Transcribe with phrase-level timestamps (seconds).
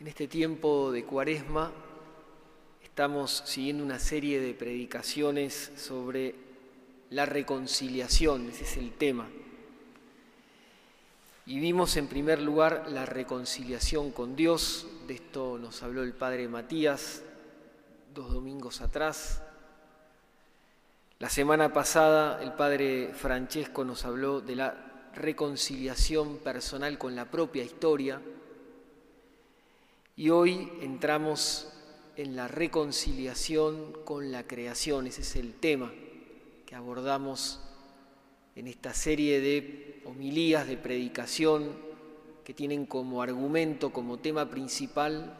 [0.00, 1.72] En este tiempo de cuaresma
[2.84, 6.36] estamos siguiendo una serie de predicaciones sobre
[7.10, 9.26] la reconciliación, ese es el tema.
[11.46, 16.46] Y vimos en primer lugar la reconciliación con Dios, de esto nos habló el padre
[16.46, 17.24] Matías
[18.14, 19.42] dos domingos atrás.
[21.18, 27.64] La semana pasada el padre Francesco nos habló de la reconciliación personal con la propia
[27.64, 28.20] historia
[30.18, 31.68] y hoy entramos
[32.16, 35.92] en la reconciliación con la creación, ese es el tema
[36.66, 37.60] que abordamos
[38.56, 41.72] en esta serie de homilías de predicación
[42.42, 45.38] que tienen como argumento, como tema principal,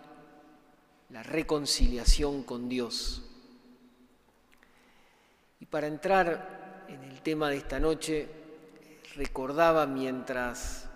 [1.11, 3.25] la reconciliación con Dios.
[5.59, 8.29] Y para entrar en el tema de esta noche,
[9.17, 10.89] recordaba mientras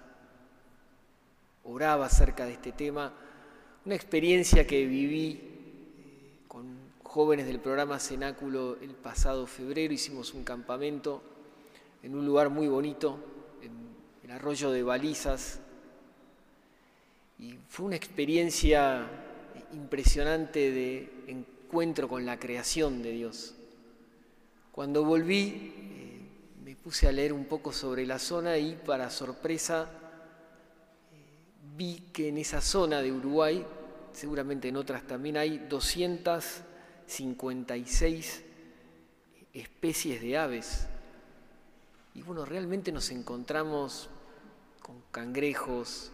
[1.65, 3.13] oraba acerca de este tema,
[3.85, 6.67] una experiencia que viví eh, con
[7.03, 11.23] jóvenes del programa Cenáculo el pasado febrero, hicimos un campamento
[12.03, 13.19] en un lugar muy bonito,
[13.61, 13.73] en
[14.25, 15.61] el arroyo de Balizas,
[17.39, 19.09] y fue una experiencia
[19.73, 23.55] impresionante de encuentro con la creación de Dios.
[24.71, 26.21] Cuando volví, eh,
[26.65, 29.91] me puse a leer un poco sobre la zona y para sorpresa
[31.77, 33.67] vi que en esa zona de Uruguay,
[34.13, 38.45] seguramente en otras también hay 256
[39.55, 40.89] especies de aves.
[42.15, 44.11] Y bueno, realmente nos encontramos
[44.81, 46.13] con cangrejos,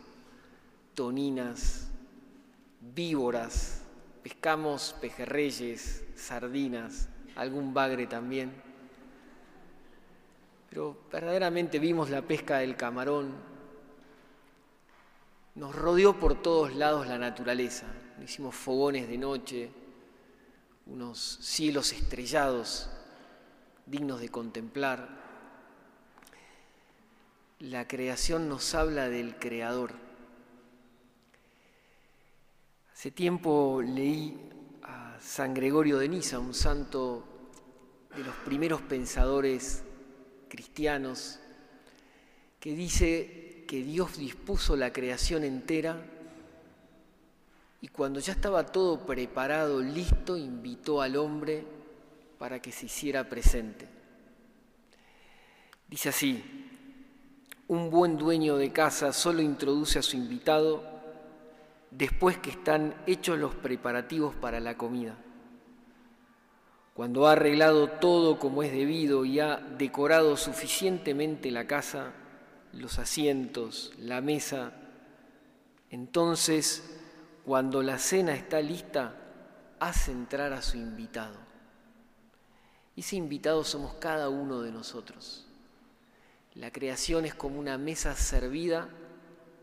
[0.94, 1.88] toninas,
[2.94, 3.82] víboras,
[4.22, 8.52] pescamos pejerreyes, sardinas, algún bagre también.
[10.70, 13.32] Pero verdaderamente vimos la pesca del camarón,
[15.58, 17.86] nos rodeó por todos lados la naturaleza.
[18.22, 19.70] Hicimos fogones de noche,
[20.86, 22.88] unos cielos estrellados
[23.84, 25.08] dignos de contemplar.
[27.58, 29.90] La creación nos habla del Creador.
[32.92, 34.38] Hace tiempo leí
[34.84, 37.24] a San Gregorio de Niza, un santo
[38.16, 39.82] de los primeros pensadores
[40.48, 41.40] cristianos,
[42.60, 43.37] que dice
[43.68, 46.02] que Dios dispuso la creación entera
[47.82, 51.64] y cuando ya estaba todo preparado, listo, invitó al hombre
[52.38, 53.86] para que se hiciera presente.
[55.86, 56.42] Dice así,
[57.68, 60.82] un buen dueño de casa solo introduce a su invitado
[61.90, 65.14] después que están hechos los preparativos para la comida.
[66.94, 72.14] Cuando ha arreglado todo como es debido y ha decorado suficientemente la casa,
[72.72, 74.72] los asientos, la mesa.
[75.90, 76.82] Entonces,
[77.44, 79.14] cuando la cena está lista,
[79.80, 81.36] hace entrar a su invitado.
[82.96, 85.46] Ese invitado somos cada uno de nosotros.
[86.54, 88.88] La creación es como una mesa servida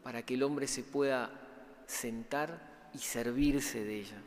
[0.03, 1.31] para que el hombre se pueda
[1.85, 4.21] sentar y servirse de ella.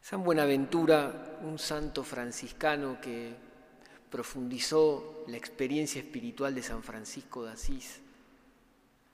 [0.00, 3.34] San Buenaventura, un santo franciscano que
[4.10, 8.00] profundizó la experiencia espiritual de San Francisco de Asís.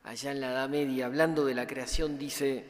[0.04, 2.64] Allá en la Edad Media, hablando de la creación, dice,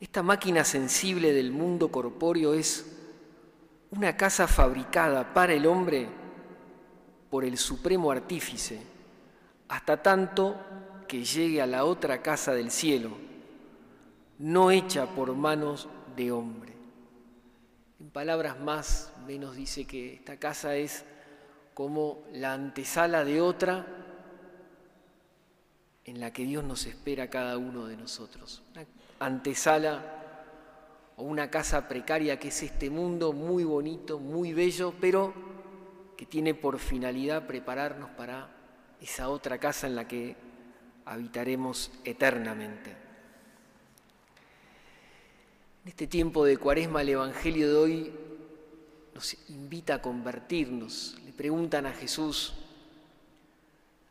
[0.00, 2.86] esta máquina sensible del mundo corpóreo es
[3.90, 6.08] una casa fabricada para el hombre
[7.30, 8.80] por el supremo artífice,
[9.68, 10.56] hasta tanto
[11.08, 13.10] que llegue a la otra casa del cielo,
[14.38, 16.73] no hecha por manos de hombre.
[18.04, 21.06] En palabras más menos dice que esta casa es
[21.72, 23.86] como la antesala de otra
[26.04, 28.62] en la que Dios nos espera a cada uno de nosotros.
[28.72, 28.84] Una
[29.20, 30.02] antesala
[31.16, 35.32] o una casa precaria que es este mundo muy bonito, muy bello, pero
[36.14, 38.50] que tiene por finalidad prepararnos para
[39.00, 40.36] esa otra casa en la que
[41.06, 43.03] habitaremos eternamente.
[45.84, 48.12] En este tiempo de cuaresma el Evangelio de hoy
[49.14, 51.18] nos invita a convertirnos.
[51.26, 52.54] Le preguntan a Jesús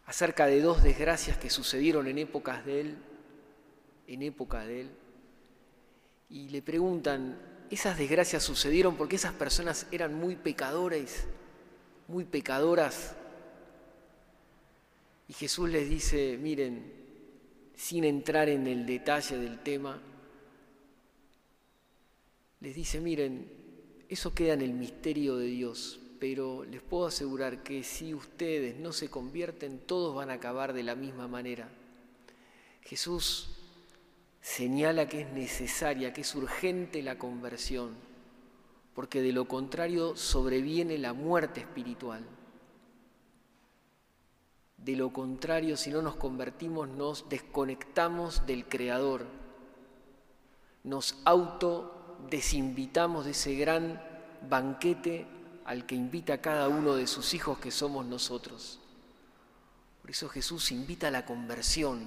[0.05, 2.97] acerca de dos desgracias que sucedieron en épocas de Él,
[4.05, 4.91] en época de Él,
[6.29, 7.39] y le preguntan,
[7.71, 11.25] esas desgracias sucedieron porque esas personas eran muy pecadores,
[12.07, 13.15] muy pecadoras.
[15.27, 16.93] Y Jesús les dice, miren,
[17.75, 19.99] sin entrar en el detalle del tema,
[22.63, 23.51] les dice, miren,
[24.07, 28.93] eso queda en el misterio de Dios, pero les puedo asegurar que si ustedes no
[28.93, 31.69] se convierten, todos van a acabar de la misma manera.
[32.83, 33.49] Jesús
[34.39, 37.95] señala que es necesaria, que es urgente la conversión,
[38.93, 42.23] porque de lo contrario sobreviene la muerte espiritual.
[44.77, 49.25] De lo contrario, si no nos convertimos, nos desconectamos del Creador,
[50.85, 51.17] nos
[52.23, 54.01] autodesinvitamos de ese gran
[54.49, 55.27] banquete
[55.65, 58.79] al que invita cada uno de sus hijos que somos nosotros.
[60.01, 62.05] Por eso Jesús invita a la conversión.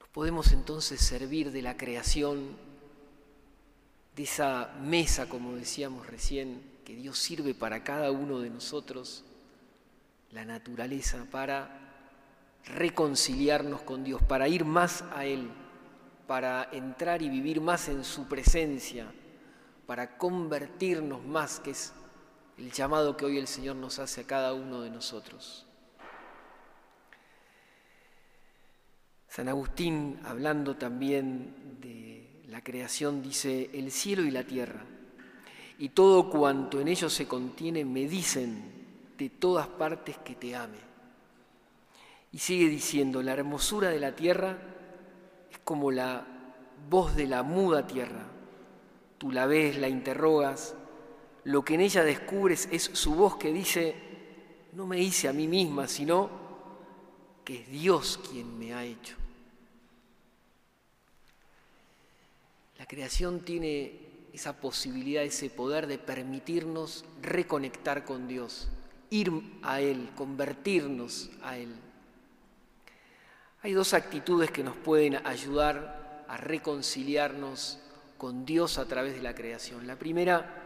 [0.00, 2.56] Nos podemos entonces servir de la creación,
[4.14, 9.24] de esa mesa, como decíamos recién, que Dios sirve para cada uno de nosotros,
[10.30, 11.80] la naturaleza, para
[12.66, 15.50] reconciliarnos con Dios, para ir más a Él,
[16.26, 19.06] para entrar y vivir más en su presencia,
[19.86, 21.92] para convertirnos más, que es
[22.58, 25.66] el llamado que hoy el Señor nos hace a cada uno de nosotros.
[29.28, 34.82] San Agustín, hablando también de la creación, dice, el cielo y la tierra
[35.78, 38.72] y todo cuanto en ellos se contiene me dicen
[39.18, 40.78] de todas partes que te ame.
[42.32, 44.58] Y sigue diciendo, la hermosura de la tierra
[45.58, 46.26] como la
[46.88, 48.26] voz de la muda tierra.
[49.18, 50.74] Tú la ves, la interrogas,
[51.44, 53.94] lo que en ella descubres es su voz que dice,
[54.72, 56.28] no me hice a mí misma, sino
[57.44, 59.16] que es Dios quien me ha hecho.
[62.78, 64.00] La creación tiene
[64.32, 68.68] esa posibilidad, ese poder de permitirnos reconectar con Dios,
[69.08, 69.32] ir
[69.62, 71.74] a Él, convertirnos a Él.
[73.66, 77.80] Hay dos actitudes que nos pueden ayudar a reconciliarnos
[78.16, 79.88] con Dios a través de la creación.
[79.88, 80.62] La primera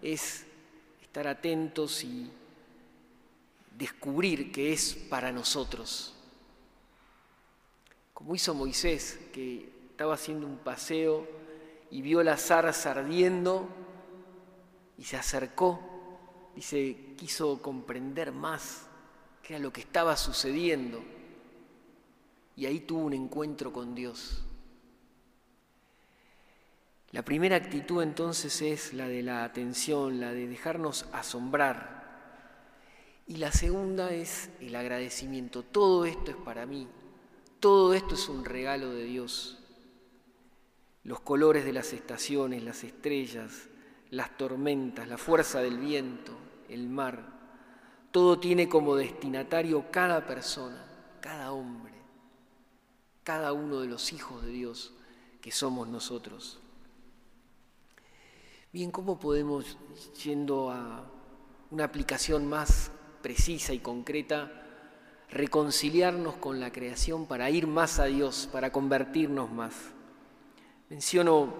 [0.00, 0.46] es
[1.02, 2.32] estar atentos y
[3.76, 6.14] descubrir que es para nosotros.
[8.14, 11.28] Como hizo Moisés, que estaba haciendo un paseo
[11.90, 13.68] y vio la zarza ardiendo
[14.96, 18.86] y se acercó se quiso comprender más
[19.42, 21.15] qué era lo que estaba sucediendo.
[22.56, 24.42] Y ahí tuvo un encuentro con Dios.
[27.12, 31.96] La primera actitud entonces es la de la atención, la de dejarnos asombrar.
[33.26, 35.62] Y la segunda es el agradecimiento.
[35.62, 36.88] Todo esto es para mí.
[37.60, 39.58] Todo esto es un regalo de Dios.
[41.04, 43.68] Los colores de las estaciones, las estrellas,
[44.10, 46.32] las tormentas, la fuerza del viento,
[46.68, 47.34] el mar.
[48.10, 50.84] Todo tiene como destinatario cada persona,
[51.20, 51.92] cada hombre,
[53.26, 54.92] cada uno de los hijos de Dios
[55.42, 56.60] que somos nosotros.
[58.72, 59.76] Bien, ¿cómo podemos,
[60.22, 61.04] yendo a
[61.72, 62.92] una aplicación más
[63.22, 64.52] precisa y concreta,
[65.28, 69.74] reconciliarnos con la creación para ir más a Dios, para convertirnos más?
[70.88, 71.52] Menciono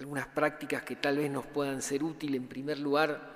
[0.00, 2.40] algunas prácticas que tal vez nos puedan ser útiles.
[2.40, 3.35] En primer lugar,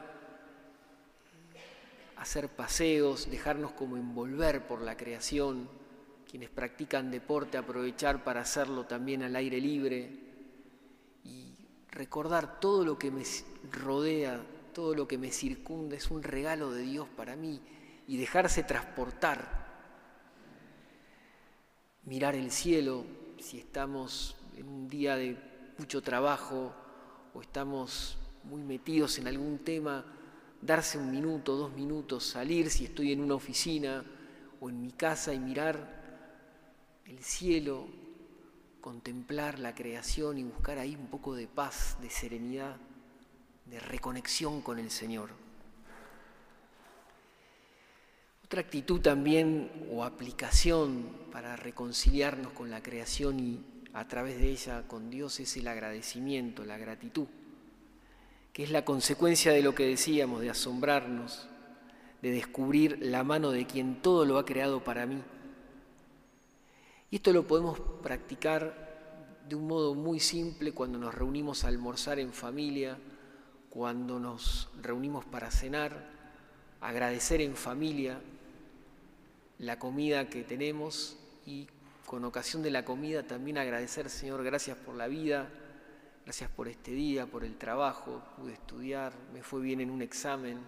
[2.20, 5.68] hacer paseos, dejarnos como envolver por la creación.
[6.30, 10.30] Quienes practican deporte, aprovechar para hacerlo también al aire libre
[11.92, 13.24] recordar todo lo que me
[13.70, 14.40] rodea,
[14.72, 17.60] todo lo que me circunda, es un regalo de Dios para mí
[18.06, 19.60] y dejarse transportar.
[22.04, 23.04] Mirar el cielo,
[23.38, 25.36] si estamos en un día de
[25.78, 26.74] mucho trabajo
[27.34, 30.04] o estamos muy metidos en algún tema,
[30.60, 34.04] darse un minuto, dos minutos, salir si estoy en una oficina
[34.60, 36.00] o en mi casa y mirar
[37.06, 37.88] el cielo,
[38.80, 42.76] contemplar la creación y buscar ahí un poco de paz, de serenidad,
[43.66, 45.30] de reconexión con el Señor.
[48.44, 53.60] Otra actitud también o aplicación para reconciliarnos con la creación y
[53.92, 57.28] a través de ella con Dios es el agradecimiento, la gratitud,
[58.52, 61.48] que es la consecuencia de lo que decíamos, de asombrarnos,
[62.22, 65.22] de descubrir la mano de quien todo lo ha creado para mí.
[67.10, 68.90] Y esto lo podemos practicar
[69.48, 72.98] de un modo muy simple cuando nos reunimos a almorzar en familia,
[73.68, 76.08] cuando nos reunimos para cenar,
[76.80, 78.20] agradecer en familia
[79.58, 81.16] la comida que tenemos
[81.46, 81.68] y
[82.06, 85.48] con ocasión de la comida también agradecer, Señor, gracias por la vida,
[86.24, 90.58] gracias por este día, por el trabajo, pude estudiar, me fue bien en un examen,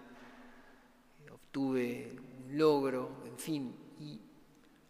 [1.31, 2.15] obtuve
[2.47, 4.19] un logro, en fin, y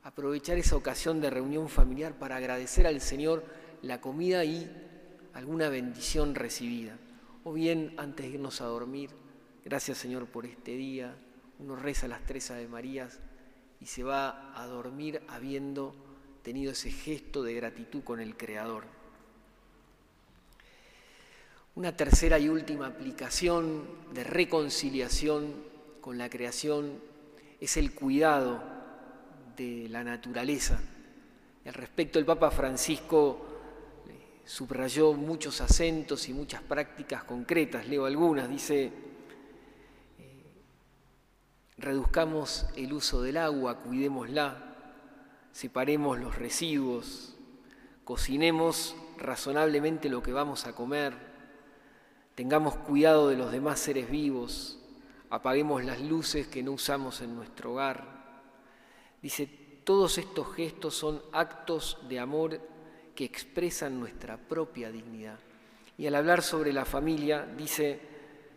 [0.03, 3.43] aprovechar esa ocasión de reunión familiar para agradecer al Señor
[3.81, 4.69] la comida y
[5.33, 6.97] alguna bendición recibida.
[7.43, 9.09] O bien, antes de irnos a dormir,
[9.65, 11.15] gracias Señor por este día,
[11.59, 13.19] uno reza las tres Ave Marías
[13.79, 15.93] y se va a dormir habiendo
[16.41, 19.02] tenido ese gesto de gratitud con el Creador.
[21.75, 25.55] Una tercera y última aplicación de reconciliación
[26.01, 26.99] con la creación
[27.59, 28.61] es el cuidado
[29.57, 30.79] de la naturaleza.
[31.65, 37.87] Al respecto, el Papa Francisco eh, subrayó muchos acentos y muchas prácticas concretas.
[37.87, 38.47] Leo algunas.
[38.47, 38.91] Dice,
[40.19, 40.43] eh,
[41.79, 44.75] reduzcamos el uso del agua, cuidémosla,
[45.51, 47.35] separemos los residuos,
[48.03, 51.32] cocinemos razonablemente lo que vamos a comer,
[52.35, 54.79] Tengamos cuidado de los demás seres vivos,
[55.29, 58.07] apaguemos las luces que no usamos en nuestro hogar.
[59.21, 59.47] Dice,
[59.83, 62.59] todos estos gestos son actos de amor
[63.15, 65.37] que expresan nuestra propia dignidad.
[65.97, 67.99] Y al hablar sobre la familia, dice,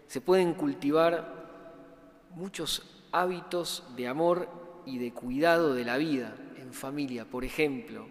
[0.06, 4.48] se pueden cultivar muchos hábitos de amor
[4.86, 7.24] y de cuidado de la vida en familia.
[7.24, 8.08] Por ejemplo,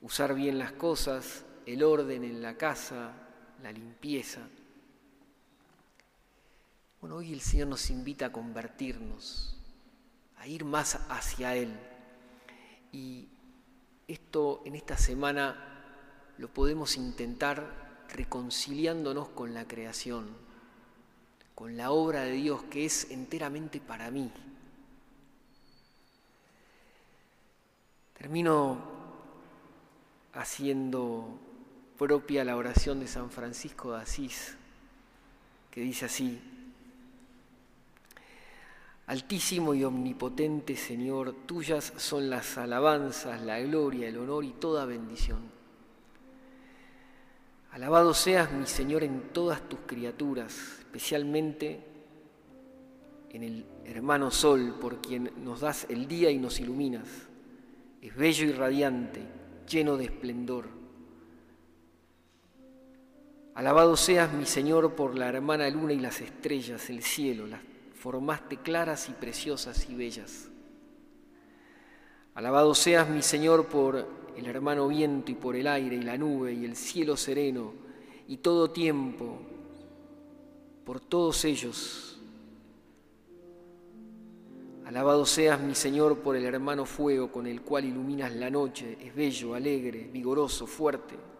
[0.00, 3.12] usar bien las cosas, el orden en la casa,
[3.62, 4.40] la limpieza.
[7.00, 9.56] Bueno, hoy el Señor nos invita a convertirnos,
[10.38, 11.72] a ir más hacia Él.
[12.92, 13.28] Y
[14.08, 15.56] esto en esta semana
[16.38, 20.28] lo podemos intentar reconciliándonos con la creación,
[21.54, 24.30] con la obra de Dios que es enteramente para mí.
[28.14, 28.78] Termino
[30.34, 31.51] haciendo
[32.02, 34.56] propia la oración de San Francisco de Asís,
[35.70, 36.36] que dice así,
[39.06, 45.38] Altísimo y omnipotente Señor, tuyas son las alabanzas, la gloria, el honor y toda bendición.
[47.70, 51.86] Alabado seas, mi Señor, en todas tus criaturas, especialmente
[53.30, 57.06] en el hermano Sol, por quien nos das el día y nos iluminas.
[58.00, 59.20] Es bello y radiante,
[59.68, 60.81] lleno de esplendor
[63.54, 67.60] Alabado seas, mi Señor, por la hermana luna y las estrellas, el cielo, las
[67.94, 70.48] formaste claras y preciosas y bellas.
[72.34, 74.06] Alabado seas, mi Señor, por
[74.36, 77.74] el hermano viento y por el aire y la nube y el cielo sereno
[78.26, 79.38] y todo tiempo,
[80.86, 82.18] por todos ellos.
[84.86, 89.14] Alabado seas, mi Señor, por el hermano fuego con el cual iluminas la noche, es
[89.14, 91.31] bello, alegre, vigoroso, fuerte.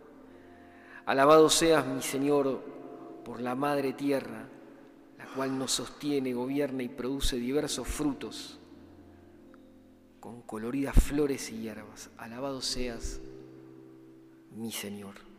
[1.06, 2.60] Alabado seas, mi Señor,
[3.24, 4.48] por la Madre Tierra,
[5.18, 8.58] la cual nos sostiene, gobierna y produce diversos frutos
[10.20, 12.10] con coloridas flores y hierbas.
[12.16, 13.20] Alabado seas,
[14.54, 15.31] mi Señor.